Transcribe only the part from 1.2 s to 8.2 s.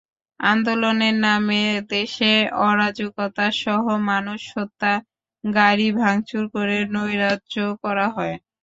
নামে দেশে অরাজকতাসহ মানুষ হত্যা, গাড়ি ভাঙচুর করে নৈরাজ্য করা